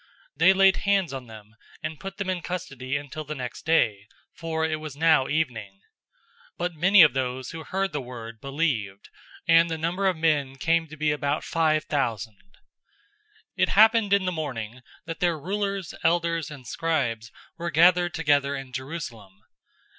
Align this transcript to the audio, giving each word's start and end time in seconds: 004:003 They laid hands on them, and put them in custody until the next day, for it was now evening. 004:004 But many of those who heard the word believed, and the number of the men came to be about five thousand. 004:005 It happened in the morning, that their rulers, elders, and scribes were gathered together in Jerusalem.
004:003 0.01 0.07
They 0.37 0.53
laid 0.53 0.77
hands 0.77 1.13
on 1.13 1.27
them, 1.27 1.55
and 1.83 1.99
put 1.99 2.17
them 2.17 2.27
in 2.27 2.41
custody 2.41 2.97
until 2.97 3.23
the 3.23 3.35
next 3.35 3.67
day, 3.67 4.07
for 4.33 4.65
it 4.65 4.77
was 4.77 4.95
now 4.95 5.27
evening. 5.27 5.79
004:004 6.57 6.57
But 6.57 6.73
many 6.73 7.03
of 7.03 7.13
those 7.13 7.51
who 7.51 7.63
heard 7.63 7.93
the 7.93 8.01
word 8.01 8.41
believed, 8.41 9.09
and 9.47 9.69
the 9.69 9.77
number 9.77 10.07
of 10.07 10.15
the 10.15 10.21
men 10.23 10.55
came 10.55 10.87
to 10.87 10.97
be 10.97 11.11
about 11.11 11.43
five 11.43 11.83
thousand. 11.83 12.37
004:005 13.55 13.55
It 13.57 13.69
happened 13.69 14.11
in 14.11 14.25
the 14.25 14.31
morning, 14.31 14.81
that 15.05 15.19
their 15.19 15.37
rulers, 15.37 15.93
elders, 16.03 16.49
and 16.49 16.65
scribes 16.65 17.31
were 17.59 17.69
gathered 17.69 18.15
together 18.15 18.55
in 18.55 18.73
Jerusalem. 18.73 19.33